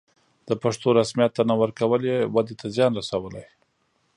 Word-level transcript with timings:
د 0.47 0.49
پښتو 0.63 0.87
رسميت 0.99 1.31
ته 1.37 1.41
نه 1.49 1.55
ورکول 1.61 2.01
یې 2.11 2.17
ودې 2.33 2.55
ته 2.61 2.67
زیان 2.75 2.91
رسولی. 2.99 3.45